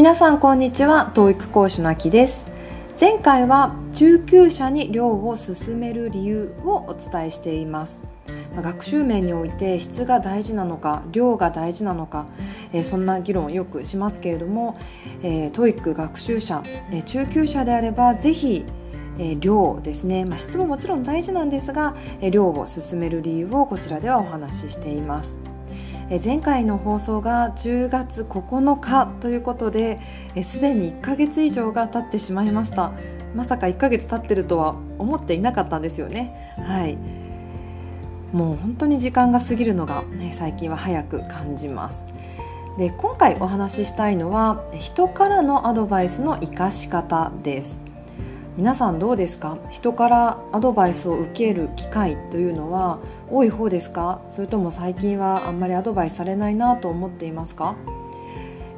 [0.00, 1.12] 皆さんこんにちは。
[1.14, 2.46] TOEIC 講師のあきです。
[2.98, 8.00] 前回は中級者に寮を進める理由をお伝えしています。
[8.62, 12.24] 学習面において質が大事なのか量が大事なのか、
[12.72, 14.78] えー、そんな議論をよくしますけれども、
[15.22, 18.64] えー、TOEIC 学習者、えー、中級者であればぜひ
[19.18, 25.49] え量ですね、まあ、質ももちろん大事なんですが、え量を進める理由をこちらではお話ししています。
[26.18, 30.00] 前回の放送が10月9日ということで
[30.42, 32.92] すでに1ヶ月以上が経ってしまいました。
[33.32, 36.54] まさか1ヶ月経ってるとは思っていなかったんですよね。
[36.66, 36.98] はい。
[38.32, 42.02] もう本当に時間が過ぎるのが、ね、最近は早く感じます。
[42.76, 47.89] で今回お話ししたいのは人からのアドバイスの生かし方です。
[48.60, 49.56] 皆さんどうですか？
[49.70, 52.98] 人からアドバイスを受ける機会というのは
[53.30, 54.20] 多い方ですか？
[54.28, 57.74] それとも最近はあんまりアドバイスされないなと思っていますか、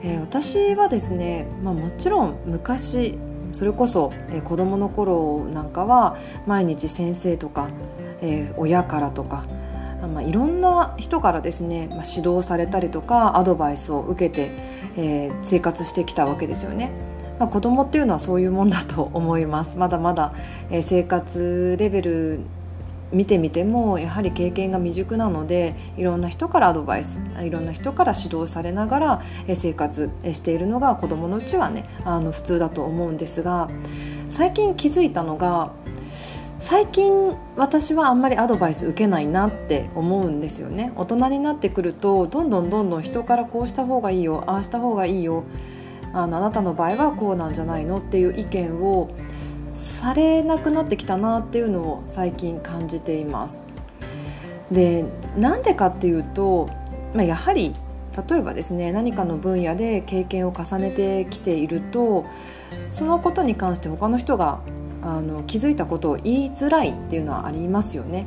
[0.05, 3.19] えー、私はですね、まあ、もちろん昔
[3.51, 7.69] それこそ、えー、子どもの頃なんかは毎日先生とか、
[8.21, 9.47] えー、親からとか
[10.15, 14.53] まあ、いろんな人からですね、まあ、指導されたりとかアドバイスを受けて、
[14.97, 16.93] えー、生活してきたわけですよね。
[17.39, 19.77] まあ、子供っていうのはそういうもんだと思います。
[19.79, 20.33] まだまだ、
[20.71, 22.41] えー、生活レベル
[23.13, 29.23] 見てみてもやはり経験が未熟なのでいろんな人からアドバイスいろんな人から指導されながら
[29.55, 33.69] 生活しているのが子どものうちはねあの普通だと思うんですが
[34.31, 35.73] 最近気づいたのが
[36.63, 40.93] 最近私はあんまりアドバイス受けないなって思うんですよね。
[40.95, 45.43] 大人になってくるとどんどんどんどん人からこうした方がいいよああした方がいいよ
[46.13, 47.99] あのあなたの場合はこうなんじゃないの？
[47.99, 49.11] っていう意見を
[49.73, 53.61] されなくなってきたなっていうのを最近感じています。
[54.71, 55.05] で
[55.37, 56.69] なんでかっていうと、
[57.15, 57.75] まあ、やはり
[58.29, 62.27] 例えばですね何かの分野で経験を重ねてきていると
[62.87, 64.61] そのことに関して他の人が
[65.03, 68.27] あの気づいたことを言いづらいっていうのはありますよね。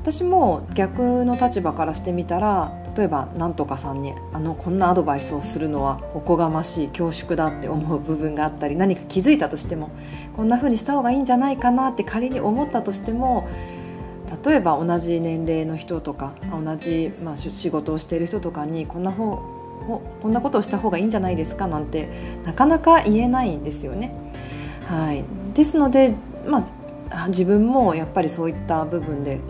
[0.00, 9.90] 私も逆の立場からしてみたら例えば何とかさんにあのこんなアドバイスをするのはおこがましい恐縮だって思う部分があったり何か気づいたとしても
[10.36, 13.48] こんな風にした方がいいんじゃないかなって仮に思ったとしても
[14.44, 19.36] 例えば同じ年齢の人とか同じ、まあ、仕事をしている人とかにこんな方
[19.86, 22.08] こんなことをした方がいいんじゃないですかなんて
[22.44, 24.14] なかなか言えないんですよね。
[24.86, 25.24] はい、
[25.54, 26.14] ですので、
[26.46, 26.68] ま
[27.10, 29.40] あ、自分もやっぱりそういった部分で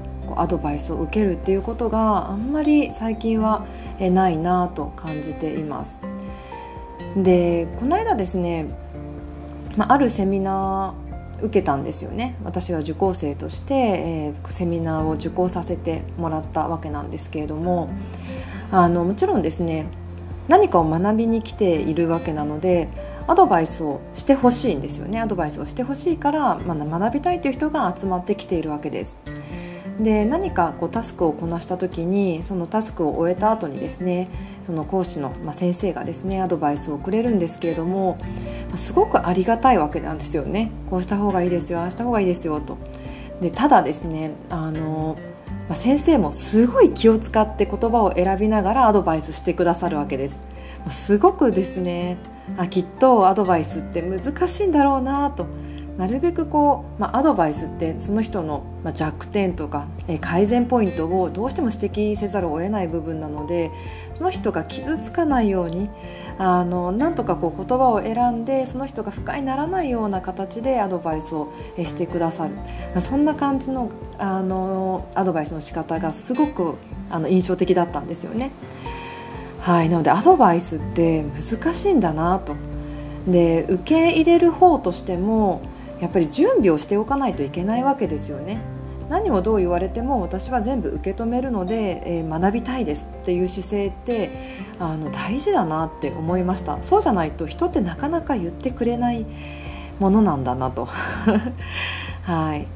[0.40, 3.66] アドバイスを受けるっていうことがあんまり最近は
[3.98, 5.96] ないなと感じています。
[7.16, 8.66] でこの間ですね、
[9.76, 17.90] まあ、あるセミナー受けたんですよね私は受講生として、えー、セミナーを受講させてもらったわけなんですけれども
[18.70, 19.86] あのもちろんですね
[20.48, 22.88] 何かを学びに来ているわけなので
[23.26, 29.16] アドバイスをしてほしいんですよねアドバイスをしてほしいから、まあ、学びたいという人が集まってきているわけです。
[30.02, 34.28] で何かこうタスクをこなした時にそのタスクを終えた後にですね
[34.62, 38.18] その講師の、まあ、先生がですねアドバイスをくれるんですけれども、
[38.70, 40.70] ま、すごくありがたいわけなんですよね。
[40.90, 42.78] こうした方がいいですよああした方がいいですよと。
[43.40, 45.16] でただですねあの、
[45.68, 50.40] まあ、先生もすごい気を使って言葉を選びながらアドバイスしてくださるわけです。
[50.90, 52.16] すごくですね
[52.56, 55.46] あきっとアドバイスって難しいんだろうなと
[55.98, 58.64] なるべくこう、まあ、アドバイスってその人の
[58.94, 59.86] 弱点とか
[60.20, 63.70] 改善ポイントをどうしても指摘せざるを得ない部分なので
[64.14, 65.90] その人が傷つかないように
[66.38, 72.54] あのなんとかこう言葉を選んでその人が不快にならないような形でアドバイスをしてくださる。
[73.02, 76.74] そんな感じのあのアドバイスの仕方がすごく
[77.10, 78.50] あの印象的だったんですよね。
[79.60, 82.54] はい、なのでアドバイスって難しいんだなと。
[83.26, 85.60] で受け入れる方としても
[86.02, 88.60] やっぱり準備をしておかないといけないわけですよね。
[89.08, 94.30] 何をどう言われても私は全部受け止めるので、えー、学びたいですっていう姿勢って
[94.80, 96.82] あの大事だなって思いました。
[96.82, 99.24] そうじゃないと人ってなかなか言ってくれない
[100.00, 100.88] ものなんだなと。
[102.24, 102.66] はい。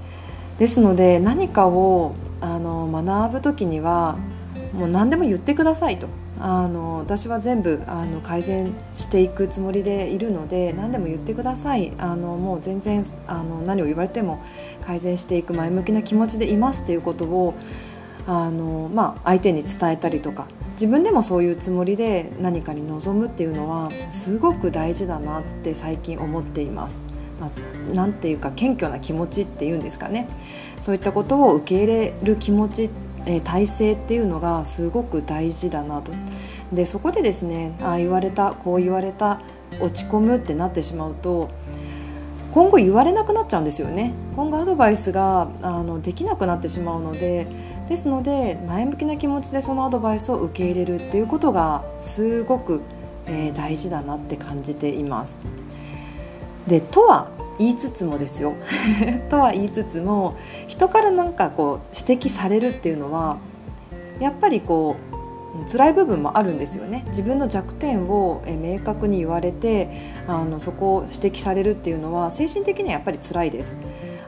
[0.61, 4.19] ですので何かをあの学ぶ時には
[4.73, 6.07] もう何でも言ってくださいと。
[6.39, 11.93] あの私は全部あの改善していくつもりでいるので何でも言ってください。
[11.99, 14.43] あのもう全然あの何を言われても
[14.83, 17.55] 改善していく前向きな気持ちでいますっていうことを
[18.27, 27.01] あの、まあ、相手に伝えたりとか自分でもそういうつもりで何かに臨むっていうのはすごく大事だなって最近思っています。
[27.41, 30.29] まあ、なんていうか謙虚な気持ちっていうんですかね。
[30.81, 32.91] そういったことを受け入れる気持ち
[33.27, 36.13] えー、体制っていうのがすごく大事だなと。
[36.73, 39.41] でそこでですねああ言われたこう言われた
[39.81, 41.51] 落ち込むってなってしまうと
[42.53, 44.15] 今後言われなくなっちゃうんですよね。
[44.35, 47.47] 今後アドバイスがあのできなくなってしまうので
[47.89, 52.81] ですので前向きな気持ちでそのアドバイスを受け入れるっていうことがすごく、
[53.27, 55.37] えー、大事だなって感じています。
[56.67, 58.55] でとは言いつつもですよ。
[59.31, 60.35] とは言いつつも
[60.67, 63.39] 人からなんかこう指摘されるっていうのは
[64.21, 65.17] やっぱりこう
[65.71, 67.05] 辛い部分もあるんですよね。
[67.09, 69.89] 自分の弱点を明確に言われて
[70.27, 73.77] あのそこを指摘されるっていうのは精神的にはやっぱり辛いです。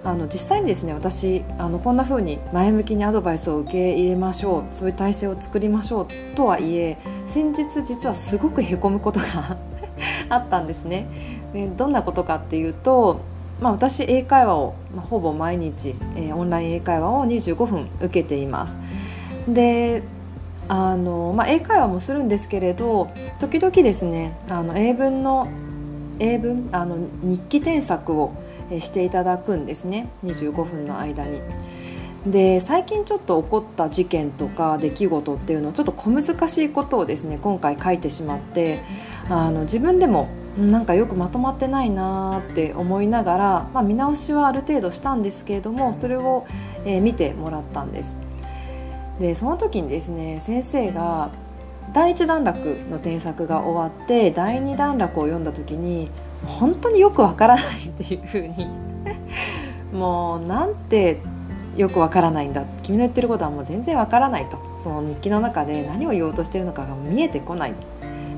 [0.05, 6.97] あの実際にですね私あのこんな風に前向きにアドバイスを受け入れましょうそういう体制を作りましょうとはいえ
[7.27, 9.59] 先日実はすごくへこむことが
[10.31, 11.07] あったんですね。
[11.53, 13.21] でどんなことかっていうと
[13.61, 18.79] まあ、私英会話を、まあ、ほぼ毎日、えー、オンライン英会話を25分受けています
[19.49, 20.03] で
[20.69, 23.11] あの、まあ、英会話もするんですけれど
[23.41, 25.49] 時々ですねあの英文の
[26.21, 28.33] 英文あの日記添削を
[28.81, 31.41] していただくんですね25分の間に。
[32.27, 38.83] で最近ちょっと起こった事件とか出来事っていうのをちょっと小難しいことをですね今回書いてしまって
[39.31, 46.47] あの自分でもなんかよくまとまってないなって思いながら、まあ、見直しはある程度したんですけれどもそれを、
[46.85, 48.17] えー、見てもらったんです。
[49.21, 51.31] でその時にですね先生が
[51.93, 52.59] 第1段落
[52.91, 56.11] の添削が終わって第2段落を読んだ時に
[56.45, 58.67] 本当によくわからないっていうふうに
[59.93, 61.21] もうなんて
[61.77, 67.75] よくわからないんだ君の言ってることはもう全然わからないとその日記の中で何を言おうとしてるのかが見えてこないっ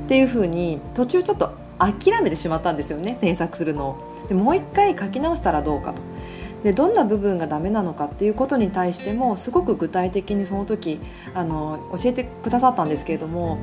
[0.08, 4.26] ていうふうに途中ちょっと諦めてしまったんですよね添削するのを。
[4.28, 6.02] でもう一回書き直したらどうかと。
[6.62, 11.00] でどんな部分がダメなのかっていうことに対してもすごく具体的にその時
[11.34, 13.58] あの教えてくださったんですけれども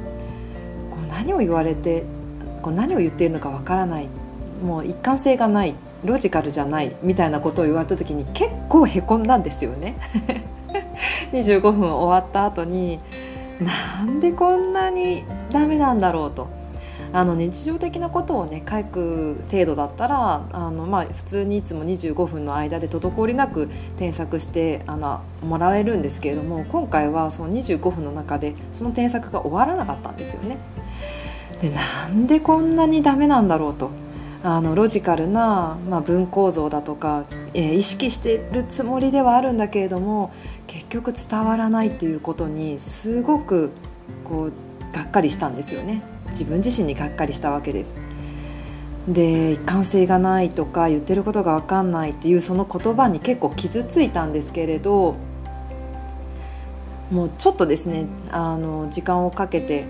[0.89, 2.05] こう何を言われて
[2.63, 4.09] こう何を言っているのかわからない
[4.63, 9.97] もう一貫性がないロジカルじゃないみたいなことを言われた時に結構へこんだんですよね。
[11.33, 12.99] 25分終わった後に
[13.59, 16.47] なんでこんなにダメなんだろうと
[17.13, 30.57] あの日常的なことをね書く程度だったらあの、まあ、普通にいつも25分の間で滞りなく添削してあのもらえるんですけれども今回はその25分の中でその添削が終わらなかったんですよね。
[31.61, 33.89] でなんでこんなにダメなんだろうと。
[34.43, 37.25] あのロジカルな、まあ、文構造だとか、
[37.55, 40.31] えー、意識してるつもりではあるんだけれども
[40.67, 43.71] 結局伝わらないっていうことにすごく
[44.23, 44.53] こう
[44.95, 46.01] がっかりしたんですよね。
[46.29, 47.95] 自分自身にがっかりしたわけです
[49.07, 55.15] で一貫性がないとか言ってることが分かんないっていうその言葉に結構傷ついたんですけれど
[57.11, 59.85] もうちょっとですねあの時間をかけて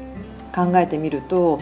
[0.53, 1.59] 考えてみると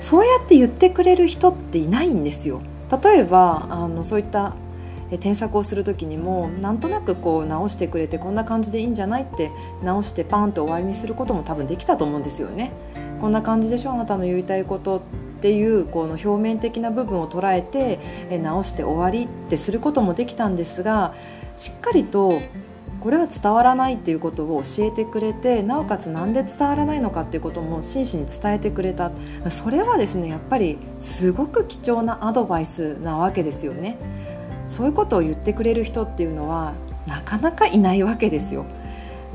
[0.00, 2.60] そうやって言ってくれる人っていないんですよ
[3.02, 4.54] 例えばあのそういった
[5.16, 9.50] 添削をする時にもなんとなくこう直してくれてこんな感じでいいんじゃないって
[9.82, 12.72] 直してパンと終わりにすることも多分できたと思うんですよね。
[13.20, 18.00] こんな感じでしょあなたの言いたいことっていうこの表面的な部分を捉えて
[18.38, 21.14] 直して終わりってすることもできたんですが
[21.56, 22.40] しっかりと
[23.00, 29.12] これは伝わらないっていうことを教えてくれてなおかつ何で伝わらないのかっていうことも真摯に伝えてくれた。
[29.50, 33.98] それはですねやっぱりすごく貴重なアドバイスなわけですよね。
[34.66, 36.74] そういうことを言ってくれる人っていうのは
[37.06, 38.66] なかなかいないわけですよ。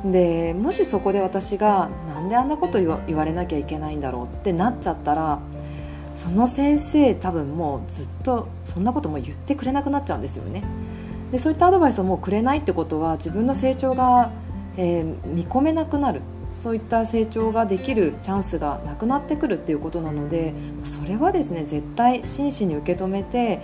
[0.05, 5.39] でもしそこで私がなんであんなこと言われなきゃいけないんだろうってなっちゃったら
[6.15, 10.63] その先生多分もうずっとそんなことも言ってくれなくなっちゃうんですよね。
[11.31, 14.31] でそういったアドバイスをもうくれないってことは自分の成長が、
[14.77, 16.21] えー、見込めなくなる。
[16.51, 23.61] そういった成長ができるチャンスがなくなってくるっていうことなのでそれはですね絶対真摯に受け止めて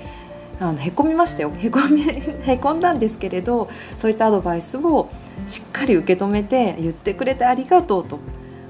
[0.59, 5.09] あのへこみましたよへこみ へこんだんですけれどそういったアドバイスを
[5.45, 8.19] しっかり受け止めて言ってくれてありがとうと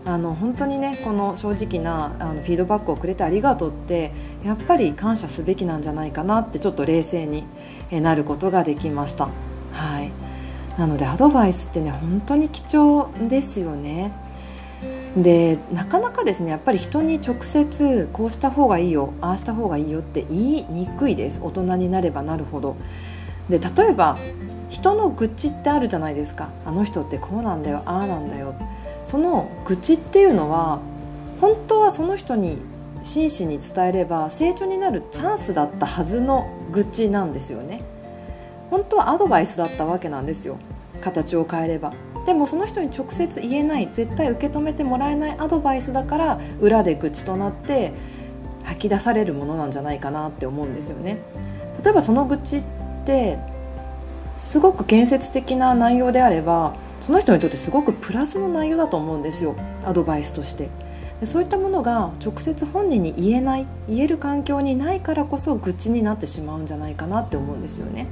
[0.05, 4.11] あの本当にねこの正直なあのフィードバックをくれてありがとうって
[4.43, 7.43] やっぱり感謝すべきなんじゃないかなってちょっと冷静に
[7.91, 9.29] なることができました。
[9.71, 10.11] はい
[10.77, 14.13] なのでアドバイスってね本当に貴重ですよね。
[15.17, 21.39] でなかなかですねやっぱり人に直接こうした方がいいよああした方がいいよって言いにくいです。
[21.41, 22.75] 大人になればなるほど。
[23.49, 24.17] で例えば
[24.69, 26.49] 人の愚痴ってあるじゃないですか。
[26.65, 28.53] あの人ってこうなんだよああなんだよ。
[29.05, 30.79] その愚痴っていうのは
[31.41, 32.59] 本当はその人に
[33.01, 37.81] 真摯に伝えれば成長になるチャンスだったはずの愚痴なんですよね。
[38.69, 40.57] 本当はアドバイスだったわけなんですよ。
[41.01, 41.93] 形を変えれば。
[42.25, 47.93] でもその人に直接言えない絶対受け止めてもらえないアドバイスだから裏で愚痴となって
[48.63, 51.17] 吐き出されるものなんじゃないかなって思うんですよね。
[51.83, 52.63] 例えばその愚痴っ
[53.05, 53.39] て
[54.35, 59.55] すごく建設的な内容であればその人にとってすごくプラスの内容だと思うんですよ。
[59.85, 60.69] アドバイスとして。
[61.19, 68.07] でそういったものが直接本人に言えない言える環境にないからこそ愚痴になってしまうんじゃないかなって思うんですよね。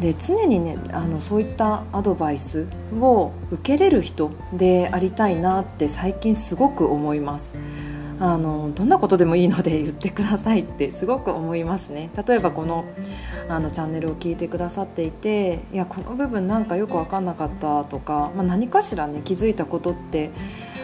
[0.00, 2.66] で常にねあのそういったアドバイス
[3.00, 7.52] を受けれる人でありたいなって最近すごく思います。
[8.20, 12.10] あのどんなことでもいいので言ってくださいってすごく思いますね。
[12.26, 12.84] 例えばこの
[13.48, 20.30] あのチャンネルを聞いてくださっていていやこの部分なんかよく分かんなかったとか、まあ、何かしらね気づいたことって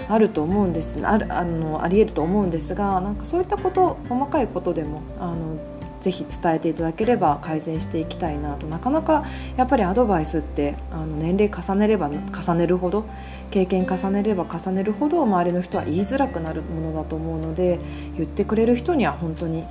[0.09, 5.59] あると思うんですあるあのありえると思うんですがなんかそういったこと細かいことでもあの
[6.04, 8.66] ぜひ伝えていただければ改善していきたいなと。
[8.66, 9.25] なかなか
[9.56, 13.06] やっぱりアドバイスってあの年齢重ねれば重ねるほど
[13.50, 17.80] 経験重ねれば重ねるほど周りの人は言いづらくなるものだと思うので
[18.18, 19.64] 言ってくれる人には本当に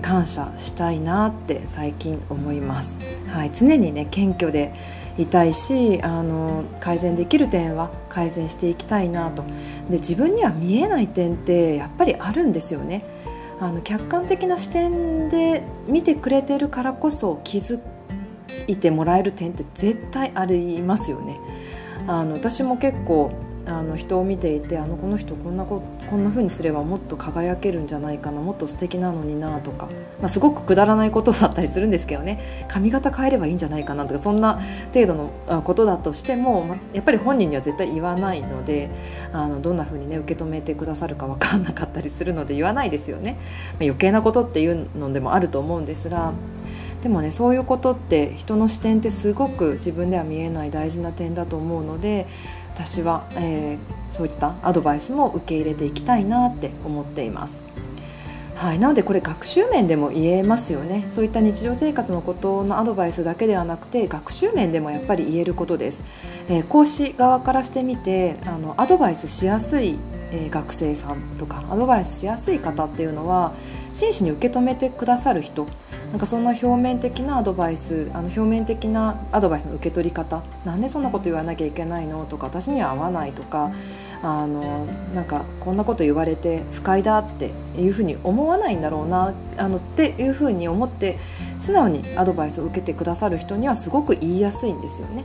[0.00, 2.96] 感謝したいなって最近思います。
[3.26, 4.72] はい、常にね謙虚で
[5.18, 9.42] いたいしあの改善できる点は改善していきたいなと。
[9.90, 13.02] で自分には見えない点ってやっぱりあるんですよね。
[13.60, 17.78] あの客観的な視点で見てくれてるからこそ気づ
[18.66, 21.38] いてもらえる点って絶対ありますよね。
[22.06, 23.30] あの私も結構
[23.70, 34.60] あの人を見ていてあのこの人こんなここんな風にすればもっと輝けるんじゃないかなもっと素敵なのになとか、まあ、すごくくだらないことだったりするんですけどね髪型変えればいいんじゃないかなとかそんな
[34.92, 38.90] 程度のことだとしても、やっぱり本人には絶対言わないので
[39.32, 46.32] あのどんな風にね受け止めてくださるか分かんなかったりするので言わないですよね、まあ、余計なことっていうのでもあると思うんですが。
[47.02, 52.26] でもねそういうことって人の視点ってすごく自分では見えない大事な点だと思うので
[52.84, 57.60] 私は、えー、そういったアドバイスも受け入れていきたいなって思っています。
[58.54, 61.06] はい、なのでこれ学習面でも言えますよね。
[61.08, 66.02] そういった日常生活のことのアドバイスだけではなくて学習面でもやっぱり言えることです、
[66.48, 69.96] えー、講師側からしてみてあのアドバイスしやすい、
[70.30, 73.54] えー、学生さんとかアドバイスしやすい方っていうのは
[73.94, 75.66] 真摯に受け止めてくださる人
[76.10, 83.72] なんかそんな表面的なアドバイスあの表面的なアドバイスの受け取り方なんでそんなこと言わなきゃいけないのとか私には合わないとか
[84.22, 91.18] あのなんかこんなこと言われて不快だっていうふうに思わないんだろうなあのっていうふうに思って
[91.58, 95.24] 素直にアドバイスを受けてくださる人にはすごく言いやすいんですよね。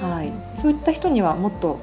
[0.00, 1.78] はい、そういった人にはもっと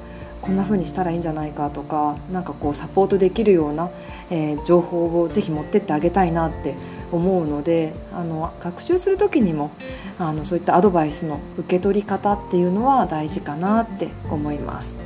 [0.48, 3.90] こんな風にしたらいいんじゃないかとかなんかこうサポートできるような、
[4.30, 6.74] えー、情報をぜひ持ってってあげたいなって
[7.12, 9.72] 思うのであの学習する時にも
[10.18, 14.96] あのそういったアドバイスの受け取り方っていうのは大事かなって思います。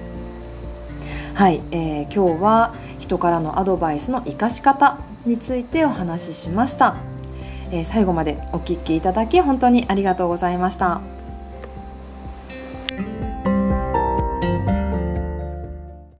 [1.34, 6.94] はい、えー、今日は人からのアドバイスの生かし方についてお話ししました、
[7.72, 11.11] えー、最後までお聞きいただき本当にありがとうございました。